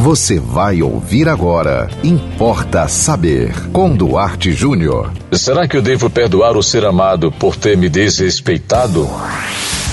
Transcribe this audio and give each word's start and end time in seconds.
Você 0.00 0.40
vai 0.40 0.80
ouvir 0.80 1.28
agora. 1.28 1.86
Importa 2.02 2.88
saber. 2.88 3.52
Com 3.70 3.94
Duarte 3.94 4.50
Júnior. 4.50 5.12
Será 5.32 5.68
que 5.68 5.76
eu 5.76 5.82
devo 5.82 6.08
perdoar 6.08 6.56
o 6.56 6.62
ser 6.62 6.86
amado 6.86 7.30
por 7.30 7.54
ter 7.54 7.76
me 7.76 7.86
desrespeitado? 7.86 9.06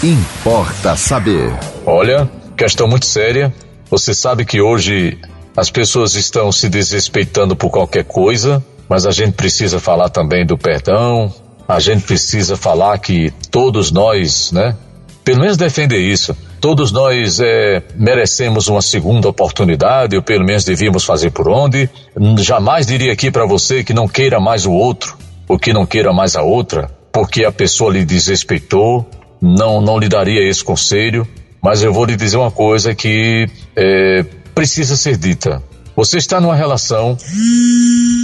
Importa 0.01 0.95
saber. 0.95 1.53
Olha, 1.85 2.25
questão 2.55 2.87
muito 2.87 3.05
séria. 3.05 3.53
Você 3.91 4.13
sabe 4.13 4.45
que 4.45 4.61
hoje 4.61 5.19
as 5.57 5.69
pessoas 5.69 6.15
estão 6.15 6.53
se 6.53 6.69
desrespeitando 6.69 7.53
por 7.53 7.69
qualquer 7.69 8.05
coisa, 8.05 8.63
mas 8.87 9.05
a 9.05 9.11
gente 9.11 9.33
precisa 9.33 9.77
falar 9.77 10.07
também 10.07 10.45
do 10.45 10.57
perdão. 10.57 11.29
A 11.67 11.81
gente 11.81 12.03
precisa 12.05 12.55
falar 12.55 12.97
que 12.99 13.33
todos 13.51 13.91
nós, 13.91 14.53
né? 14.53 14.73
Pelo 15.25 15.41
menos 15.41 15.57
defender 15.57 15.99
isso 15.99 16.33
Todos 16.59 16.91
nós 16.91 17.39
é, 17.39 17.83
merecemos 17.95 18.67
uma 18.67 18.81
segunda 18.81 19.29
oportunidade, 19.29 20.15
ou 20.15 20.23
pelo 20.23 20.43
menos 20.43 20.65
devíamos 20.65 21.05
fazer 21.05 21.31
por 21.31 21.47
onde. 21.47 21.89
Jamais 22.39 22.87
diria 22.87 23.13
aqui 23.13 23.29
para 23.29 23.45
você 23.45 23.83
que 23.83 23.93
não 23.93 24.07
queira 24.07 24.39
mais 24.39 24.65
o 24.65 24.71
outro, 24.71 25.17
ou 25.47 25.57
que 25.59 25.71
não 25.71 25.85
queira 25.85 26.11
mais 26.11 26.35
a 26.35 26.41
outra, 26.41 26.89
porque 27.11 27.45
a 27.45 27.51
pessoa 27.51 27.91
lhe 27.91 28.03
desrespeitou. 28.03 29.07
Não, 29.39 29.79
não 29.79 29.99
lhe 29.99 30.09
daria 30.09 30.49
esse 30.49 30.63
conselho, 30.63 31.27
mas 31.61 31.83
eu 31.83 31.93
vou 31.93 32.05
lhe 32.05 32.15
dizer 32.15 32.37
uma 32.37 32.49
coisa 32.49 32.95
que 32.95 33.47
é, 33.75 34.25
precisa 34.55 34.95
ser 34.95 35.15
dita. 35.15 35.61
Você 35.95 36.17
está 36.17 36.41
numa 36.41 36.55
relação, 36.55 37.15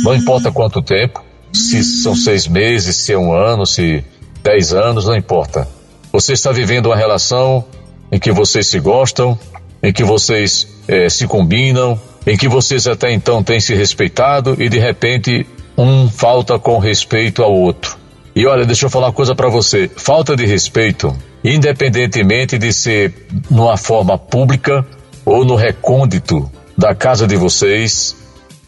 não 0.04 0.16
importa 0.16 0.52
quanto 0.52 0.82
tempo, 0.82 1.24
se 1.52 1.84
são 1.84 2.16
seis 2.16 2.48
meses, 2.48 2.98
se 2.98 3.14
é 3.14 3.18
um 3.18 3.32
ano, 3.32 3.66
se 3.66 4.04
dez 4.42 4.74
anos, 4.74 5.06
não 5.06 5.16
importa. 5.16 5.68
Você 6.12 6.34
está 6.34 6.52
vivendo 6.52 6.88
uma 6.88 6.96
relação 6.96 7.64
em 8.12 8.20
que 8.20 8.32
vocês 8.32 8.68
se 8.68 8.80
gostam, 8.80 9.38
em 9.82 9.92
que 9.92 10.04
vocês 10.04 10.68
é, 10.88 11.10
se 11.10 11.28
combinam, 11.28 12.00
em 12.26 12.38
que 12.38 12.48
vocês 12.48 12.88
até 12.88 13.12
então 13.12 13.44
têm 13.44 13.60
se 13.60 13.74
respeitado 13.74 14.56
e 14.60 14.70
de 14.70 14.80
repente 14.80 15.46
um 15.78 16.10
falta 16.10 16.58
com 16.58 16.78
respeito 16.78 17.44
ao 17.44 17.54
outro. 17.54 17.98
E 18.36 18.46
olha, 18.48 18.66
deixa 18.66 18.86
eu 18.86 18.90
falar 18.90 19.08
uma 19.08 19.14
coisa 19.14 19.36
para 19.36 19.50
você: 19.50 19.90
falta 19.96 20.36
de 20.36 20.46
respeito, 20.46 21.16
independentemente 21.44 22.58
de 22.58 22.72
ser 22.72 23.28
numa 23.50 23.78
forma 23.78 24.18
pública 24.18 24.86
ou 25.26 25.46
no 25.46 25.56
recôndito 25.56 26.50
da 26.78 26.96
casa 26.96 27.28
de 27.28 27.36
vocês, 27.36 28.16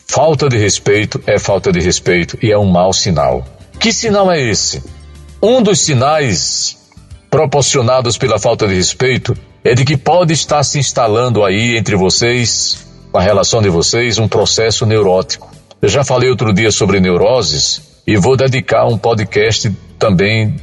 falta 0.07 0.47
de 0.47 0.57
respeito 0.57 1.21
é 1.25 1.39
falta 1.39 1.71
de 1.71 1.79
respeito 1.79 2.37
e 2.41 2.51
é 2.51 2.57
um 2.57 2.65
mau 2.65 2.93
sinal. 2.93 3.45
Que 3.79 3.91
sinal 3.91 4.31
é 4.31 4.41
esse? 4.41 4.83
Um 5.41 5.61
dos 5.61 5.79
sinais 5.79 6.77
proporcionados 7.35 8.17
pela 8.17 8.39
falta 8.39 8.65
de 8.65 8.75
respeito 8.75 9.35
é 9.61 9.75
de 9.75 9.83
que 9.83 9.97
pode 9.97 10.31
estar 10.31 10.63
se 10.63 10.79
instalando 10.79 11.43
aí 11.43 11.75
entre 11.75 11.93
vocês, 11.93 12.87
a 13.13 13.19
relação 13.19 13.61
de 13.61 13.67
vocês, 13.67 14.17
um 14.17 14.25
processo 14.25 14.85
neurótico. 14.85 15.51
Eu 15.81 15.89
já 15.89 16.01
falei 16.01 16.29
outro 16.29 16.53
dia 16.53 16.71
sobre 16.71 17.01
neuroses 17.01 17.81
e 18.07 18.15
vou 18.15 18.37
dedicar 18.37 18.85
um 18.85 18.97
podcast 18.97 19.69
também, 19.99 20.55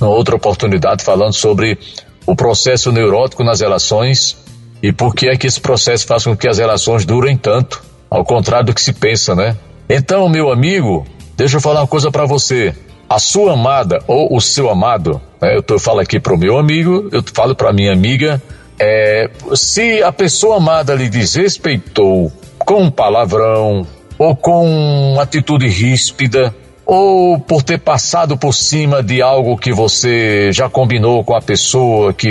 numa 0.00 0.10
outra 0.10 0.34
oportunidade, 0.34 1.04
falando 1.04 1.34
sobre 1.34 1.78
o 2.26 2.34
processo 2.34 2.90
neurótico 2.90 3.44
nas 3.44 3.60
relações 3.60 4.36
e 4.82 4.92
por 4.92 5.14
que 5.14 5.28
é 5.28 5.36
que 5.36 5.46
esse 5.46 5.60
processo 5.60 6.04
faz 6.04 6.24
com 6.24 6.36
que 6.36 6.48
as 6.48 6.58
relações 6.58 7.04
durem 7.04 7.36
tanto, 7.36 7.80
ao 8.10 8.24
contrário 8.24 8.66
do 8.66 8.74
que 8.74 8.82
se 8.82 8.92
pensa, 8.92 9.36
né? 9.36 9.56
Então, 9.88 10.28
meu 10.28 10.50
amigo, 10.50 11.06
deixa 11.36 11.58
eu 11.58 11.60
falar 11.60 11.82
uma 11.82 11.86
coisa 11.86 12.10
para 12.10 12.26
você 12.26 12.74
a 13.08 13.18
sua 13.18 13.54
amada 13.54 14.02
ou 14.06 14.36
o 14.36 14.40
seu 14.40 14.68
amado, 14.68 15.20
né, 15.40 15.56
eu 15.56 15.62
tô, 15.62 15.78
falo 15.78 16.00
aqui 16.00 16.20
para 16.20 16.34
o 16.34 16.38
meu 16.38 16.58
amigo, 16.58 17.08
eu 17.10 17.22
falo 17.34 17.54
para 17.54 17.72
minha 17.72 17.92
amiga, 17.92 18.42
é, 18.78 19.30
se 19.54 20.02
a 20.02 20.12
pessoa 20.12 20.56
amada 20.56 20.94
lhe 20.94 21.08
desrespeitou 21.08 22.30
com 22.58 22.82
um 22.82 22.90
palavrão 22.90 23.86
ou 24.18 24.36
com 24.36 25.12
uma 25.12 25.22
atitude 25.22 25.68
ríspida, 25.68 26.54
ou 26.84 27.38
por 27.38 27.62
ter 27.62 27.78
passado 27.78 28.36
por 28.38 28.54
cima 28.54 29.02
de 29.02 29.20
algo 29.20 29.58
que 29.58 29.74
você 29.74 30.50
já 30.50 30.70
combinou 30.70 31.22
com 31.22 31.34
a 31.34 31.40
pessoa, 31.40 32.14
que 32.14 32.30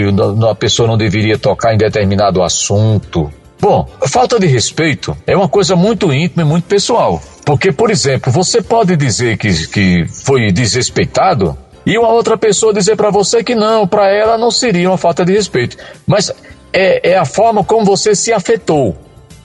a 0.50 0.56
pessoa 0.56 0.88
não 0.88 0.98
deveria 0.98 1.38
tocar 1.38 1.76
em 1.76 1.78
determinado 1.78 2.42
assunto. 2.42 3.32
Bom, 3.62 3.88
falta 4.08 4.40
de 4.40 4.48
respeito 4.48 5.16
é 5.28 5.38
uma 5.38 5.48
coisa 5.48 5.76
muito 5.76 6.12
íntima 6.12 6.42
e 6.42 6.46
muito 6.46 6.66
pessoal. 6.66 7.22
Porque, 7.48 7.72
por 7.72 7.90
exemplo, 7.90 8.30
você 8.30 8.62
pode 8.62 8.98
dizer 8.98 9.38
que, 9.38 9.68
que 9.68 10.06
foi 10.06 10.52
desrespeitado 10.52 11.58
e 11.86 11.98
uma 11.98 12.10
outra 12.10 12.38
pessoa 12.38 12.74
dizer 12.74 12.98
para 12.98 13.10
você 13.10 13.42
que 13.42 13.56
não, 13.56 13.88
para 13.88 14.12
ela 14.14 14.38
não 14.38 14.52
seria 14.52 14.90
uma 14.90 14.98
falta 14.98 15.24
de 15.24 15.32
respeito. 15.32 15.78
Mas 16.06 16.30
é, 16.74 17.12
é 17.12 17.18
a 17.18 17.24
forma 17.24 17.64
como 17.64 17.86
você 17.86 18.14
se 18.14 18.34
afetou. 18.34 18.98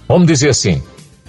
Vamos 0.08 0.26
dizer 0.26 0.48
assim. 0.48 0.82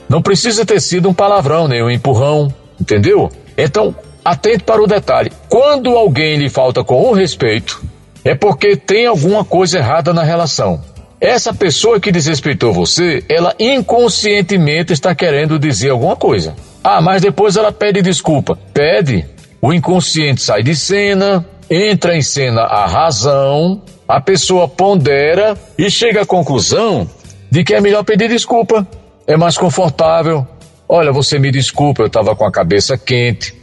Não 0.10 0.20
precisa 0.20 0.66
ter 0.66 0.82
sido 0.82 1.08
um 1.08 1.14
palavrão, 1.14 1.68
nem 1.68 1.84
um 1.84 1.92
empurrão, 1.92 2.52
entendeu? 2.82 3.32
Então, 3.56 3.96
atente 4.26 4.64
para 4.64 4.82
o 4.82 4.88
detalhe. 4.88 5.32
Quando 5.48 5.96
alguém 5.96 6.38
lhe 6.38 6.50
falta 6.50 6.84
com 6.84 7.04
o 7.04 7.14
respeito, 7.14 7.84
é 8.26 8.34
porque 8.34 8.76
tem 8.76 9.06
alguma 9.06 9.46
coisa 9.46 9.78
errada 9.78 10.12
na 10.12 10.24
relação. 10.24 10.82
Essa 11.24 11.54
pessoa 11.54 12.02
que 12.02 12.12
desrespeitou 12.12 12.74
você, 12.74 13.24
ela 13.30 13.56
inconscientemente 13.58 14.92
está 14.92 15.16
querendo 15.16 15.58
dizer 15.58 15.92
alguma 15.92 16.18
coisa. 16.18 16.54
Ah, 16.84 17.02
mas 17.02 17.22
depois 17.22 17.56
ela 17.56 17.72
pede 17.72 18.02
desculpa. 18.02 18.60
Pede. 18.74 19.26
O 19.62 19.72
inconsciente 19.72 20.42
sai 20.42 20.62
de 20.64 20.76
cena, 20.76 21.46
entra 21.70 22.14
em 22.14 22.22
cena 22.22 22.64
a 22.64 22.86
razão, 22.86 23.82
a 24.06 24.20
pessoa 24.20 24.68
pondera 24.68 25.58
e 25.78 25.90
chega 25.90 26.24
à 26.24 26.26
conclusão 26.26 27.10
de 27.50 27.64
que 27.64 27.74
é 27.74 27.80
melhor 27.80 28.04
pedir 28.04 28.28
desculpa. 28.28 28.86
É 29.26 29.38
mais 29.38 29.58
confortável. 29.58 30.46
Olha, 30.90 31.14
você 31.14 31.40
me 31.40 31.52
desculpa, 31.52 32.02
eu 32.02 32.08
estava 32.08 32.36
com 32.36 32.46
a 32.46 32.52
cabeça 32.52 32.98
quente. 32.98 33.56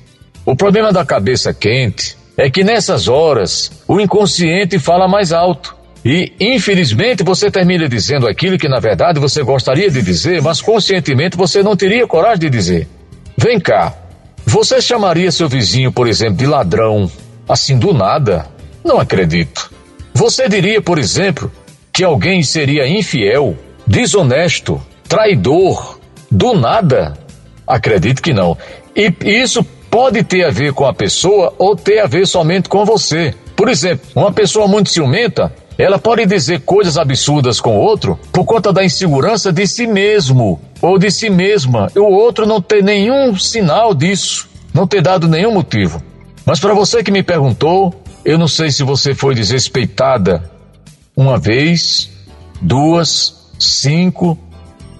O 0.46 0.56
problema 0.56 0.94
da 0.94 1.04
cabeça 1.04 1.52
quente 1.52 2.16
é 2.38 2.48
que 2.48 2.64
nessas 2.64 3.06
horas 3.06 3.70
o 3.86 4.00
inconsciente 4.00 4.78
fala 4.78 5.06
mais 5.06 5.30
alto. 5.30 5.78
E, 6.04 6.32
infelizmente, 6.40 7.22
você 7.22 7.50
termina 7.50 7.88
dizendo 7.88 8.26
aquilo 8.26 8.56
que, 8.56 8.68
na 8.68 8.80
verdade, 8.80 9.20
você 9.20 9.42
gostaria 9.42 9.90
de 9.90 10.00
dizer, 10.00 10.40
mas 10.40 10.62
conscientemente 10.62 11.36
você 11.36 11.62
não 11.62 11.76
teria 11.76 12.06
coragem 12.06 12.40
de 12.40 12.50
dizer. 12.50 12.88
Vem 13.36 13.60
cá, 13.60 13.94
você 14.44 14.80
chamaria 14.80 15.30
seu 15.30 15.48
vizinho, 15.48 15.92
por 15.92 16.08
exemplo, 16.08 16.36
de 16.36 16.46
ladrão, 16.46 17.10
assim 17.48 17.78
do 17.78 17.92
nada? 17.92 18.46
Não 18.82 18.98
acredito. 18.98 19.70
Você 20.14 20.48
diria, 20.48 20.80
por 20.80 20.98
exemplo, 20.98 21.52
que 21.92 22.02
alguém 22.02 22.42
seria 22.42 22.88
infiel, 22.88 23.56
desonesto, 23.86 24.80
traidor, 25.06 25.98
do 26.30 26.54
nada? 26.54 27.14
Acredito 27.66 28.22
que 28.22 28.32
não. 28.32 28.56
E 28.96 29.12
isso 29.22 29.62
pode 29.90 30.22
ter 30.22 30.44
a 30.44 30.50
ver 30.50 30.72
com 30.72 30.86
a 30.86 30.94
pessoa 30.94 31.52
ou 31.58 31.76
ter 31.76 32.00
a 32.00 32.06
ver 32.06 32.26
somente 32.26 32.68
com 32.68 32.84
você. 32.84 33.34
Por 33.54 33.68
exemplo, 33.68 34.06
uma 34.14 34.32
pessoa 34.32 34.66
muito 34.66 34.88
ciumenta 34.88 35.52
ela 35.82 35.98
pode 35.98 36.26
dizer 36.26 36.60
coisas 36.60 36.98
absurdas 36.98 37.60
com 37.60 37.76
o 37.76 37.80
outro 37.80 38.18
por 38.32 38.44
conta 38.44 38.72
da 38.72 38.84
insegurança 38.84 39.52
de 39.52 39.66
si 39.66 39.86
mesmo 39.86 40.60
ou 40.80 40.98
de 40.98 41.10
si 41.10 41.30
mesma. 41.30 41.90
O 41.96 42.12
outro 42.12 42.46
não 42.46 42.60
ter 42.60 42.82
nenhum 42.82 43.36
sinal 43.38 43.94
disso, 43.94 44.48
não 44.74 44.86
ter 44.86 45.00
dado 45.00 45.28
nenhum 45.28 45.54
motivo. 45.54 46.02
Mas 46.44 46.60
para 46.60 46.74
você 46.74 47.02
que 47.02 47.10
me 47.10 47.22
perguntou, 47.22 47.94
eu 48.24 48.36
não 48.36 48.48
sei 48.48 48.70
se 48.70 48.82
você 48.82 49.14
foi 49.14 49.34
desrespeitada 49.34 50.50
uma 51.16 51.38
vez, 51.38 52.10
duas, 52.60 53.50
cinco, 53.58 54.38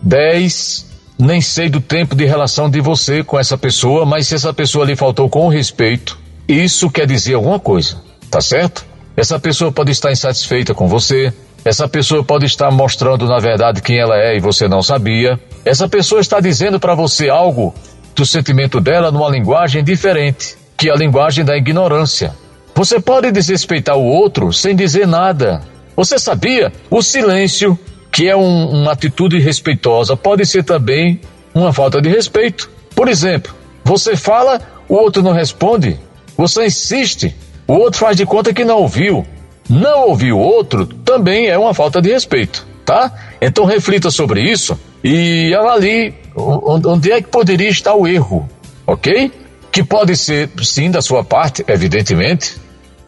dez, 0.03 0.87
nem 1.19 1.41
sei 1.41 1.69
do 1.69 1.81
tempo 1.81 2.15
de 2.15 2.25
relação 2.25 2.71
de 2.71 2.81
você 2.81 3.23
com 3.23 3.39
essa 3.39 3.59
pessoa, 3.59 4.07
mas 4.07 4.29
se 4.29 4.35
essa 4.35 4.53
pessoa 4.53 4.87
lhe 4.87 4.97
faltou 4.97 5.29
com 5.29 5.49
respeito, 5.49 6.19
isso 6.49 6.91
quer 6.91 7.07
dizer 7.07 7.35
alguma 7.35 7.61
coisa, 7.61 8.03
tá 8.31 8.41
certo? 8.41 8.90
Essa 9.21 9.39
pessoa 9.39 9.71
pode 9.71 9.93
estar 9.93 10.11
insatisfeita 10.11 10.73
com 10.73 10.89
você. 10.89 11.31
Essa 11.63 11.87
pessoa 11.87 12.25
pode 12.25 12.47
estar 12.47 12.71
mostrando 12.71 13.27
na 13.27 13.39
verdade 13.39 13.83
quem 13.83 13.99
ela 13.99 14.17
é 14.17 14.35
e 14.35 14.41
você 14.41 14.67
não 14.67 14.81
sabia. 14.81 15.39
Essa 15.63 15.87
pessoa 15.87 16.23
está 16.23 16.41
dizendo 16.41 16.81
para 16.81 16.95
você 16.95 17.29
algo 17.29 17.75
do 18.17 18.25
sentimento 18.25 18.81
dela 18.81 19.13
numa 19.13 19.29
linguagem 19.29 19.85
diferente, 19.85 20.57
que 20.75 20.89
é 20.89 20.93
a 20.93 20.97
linguagem 20.97 21.45
da 21.45 21.55
ignorância. 21.55 22.35
Você 22.75 22.99
pode 22.99 23.31
desrespeitar 23.31 23.95
o 23.95 24.07
outro 24.07 24.55
sem 24.55 24.75
dizer 24.75 25.07
nada. 25.07 25.61
Você 25.95 26.19
sabia? 26.19 26.73
O 26.91 27.03
silêncio, 27.03 27.79
que 28.11 28.27
é 28.27 28.35
um, 28.35 28.71
uma 28.71 28.93
atitude 28.93 29.39
respeitosa, 29.39 30.17
pode 30.17 30.47
ser 30.47 30.65
também 30.65 31.21
uma 31.55 31.75
falta 31.75 32.01
de 32.01 32.09
respeito. 32.09 32.71
Por 32.95 33.07
exemplo, 33.07 33.55
você 33.85 34.17
fala, 34.17 34.63
o 34.89 34.95
outro 34.95 35.23
não 35.23 35.33
responde. 35.33 36.01
Você 36.39 36.65
insiste, 36.65 37.37
o 37.71 37.75
outro 37.75 38.01
faz 38.01 38.17
de 38.17 38.27
conta 38.27 38.53
que 38.53 38.65
não 38.65 38.79
ouviu. 38.79 39.25
Não 39.69 40.09
ouvir 40.09 40.33
o 40.33 40.39
outro 40.39 40.87
também 40.87 41.47
é 41.47 41.57
uma 41.57 41.73
falta 41.73 42.03
de 42.03 42.11
respeito, 42.11 42.67
tá? 42.85 43.13
Então 43.41 43.65
reflita 43.65 44.11
sobre 44.11 44.43
isso 44.43 44.77
e 45.05 45.55
avalie 45.55 46.13
onde 46.35 47.13
é 47.13 47.23
que 47.23 47.29
poderia 47.29 47.69
estar 47.69 47.95
o 47.95 48.09
erro, 48.09 48.49
ok? 48.85 49.31
Que 49.71 49.85
pode 49.85 50.17
ser, 50.17 50.51
sim, 50.65 50.91
da 50.91 51.01
sua 51.01 51.23
parte, 51.23 51.65
evidentemente, 51.69 52.57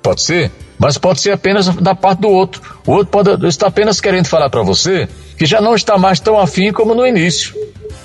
pode 0.00 0.22
ser, 0.22 0.52
mas 0.78 0.96
pode 0.96 1.20
ser 1.20 1.32
apenas 1.32 1.66
da 1.66 1.96
parte 1.96 2.20
do 2.20 2.28
outro. 2.28 2.62
O 2.86 2.92
outro 2.92 3.08
pode 3.08 3.48
estar 3.48 3.66
apenas 3.66 4.00
querendo 4.00 4.28
falar 4.28 4.48
para 4.48 4.62
você 4.62 5.08
que 5.36 5.44
já 5.44 5.60
não 5.60 5.74
está 5.74 5.98
mais 5.98 6.20
tão 6.20 6.38
afim 6.38 6.70
como 6.70 6.94
no 6.94 7.04
início. 7.04 7.52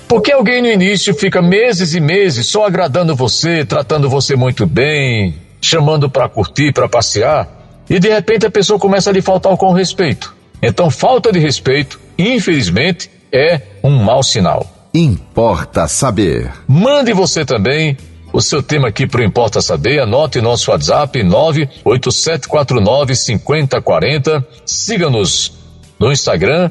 Porque 0.08 0.32
alguém 0.32 0.60
no 0.60 0.68
início 0.68 1.14
fica 1.14 1.40
meses 1.40 1.94
e 1.94 2.00
meses 2.00 2.48
só 2.48 2.66
agradando 2.66 3.14
você, 3.14 3.64
tratando 3.64 4.10
você 4.10 4.34
muito 4.34 4.66
bem, 4.66 5.36
chamando 5.60 6.08
para 6.08 6.28
curtir, 6.28 6.72
para 6.72 6.88
passear, 6.88 7.48
e 7.88 7.98
de 7.98 8.08
repente 8.08 8.46
a 8.46 8.50
pessoa 8.50 8.78
começa 8.78 9.10
a 9.10 9.12
lhe 9.12 9.22
faltar 9.22 9.56
com 9.56 9.72
respeito. 9.72 10.34
Então, 10.62 10.90
falta 10.90 11.32
de 11.32 11.38
respeito, 11.38 12.00
infelizmente, 12.18 13.10
é 13.32 13.60
um 13.82 14.02
mau 14.02 14.22
sinal. 14.22 14.66
Importa 14.92 15.86
saber. 15.86 16.50
Mande 16.66 17.12
você 17.12 17.44
também 17.44 17.96
o 18.32 18.40
seu 18.40 18.62
tema 18.62 18.88
aqui 18.88 19.06
para 19.06 19.20
o 19.20 19.24
Importa 19.24 19.60
Saber. 19.60 20.00
Anote 20.00 20.40
nosso 20.40 20.70
WhatsApp 20.70 21.22
98749 21.22 23.14
5040. 23.14 24.46
Siga-nos 24.64 25.52
no 25.98 26.12
Instagram 26.12 26.70